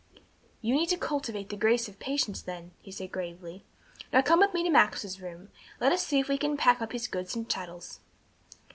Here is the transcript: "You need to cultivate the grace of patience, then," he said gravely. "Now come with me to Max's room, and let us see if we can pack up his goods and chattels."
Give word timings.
"You 0.63 0.73
need 0.73 0.89
to 0.89 0.97
cultivate 0.97 1.49
the 1.49 1.55
grace 1.55 1.87
of 1.87 1.99
patience, 1.99 2.41
then," 2.41 2.71
he 2.81 2.91
said 2.91 3.11
gravely. 3.11 3.65
"Now 4.11 4.23
come 4.23 4.39
with 4.39 4.51
me 4.51 4.63
to 4.63 4.69
Max's 4.71 5.21
room, 5.21 5.41
and 5.41 5.49
let 5.79 5.91
us 5.91 6.03
see 6.03 6.19
if 6.19 6.27
we 6.27 6.39
can 6.39 6.57
pack 6.57 6.81
up 6.81 6.91
his 6.91 7.07
goods 7.07 7.35
and 7.35 7.47
chattels." 7.47 7.99